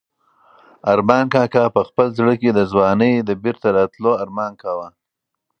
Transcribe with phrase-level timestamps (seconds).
[0.91, 4.87] ارمان کاکا په خپل زړه کې د ځوانۍ د بېرته راتلو ارمان کاوه.